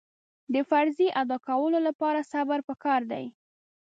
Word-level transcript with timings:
د 0.53 0.55
فریضې 0.69 1.07
ادا 1.21 1.37
کولو 1.47 1.79
لپاره 1.87 2.27
صبر 2.31 2.59
پکار 2.69 3.01
دی. 3.11 3.25